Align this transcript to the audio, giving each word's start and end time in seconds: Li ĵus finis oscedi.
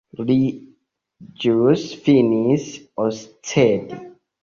Li 0.29 0.37
ĵus 1.45 1.85
finis 2.09 2.69
oscedi. 3.09 4.05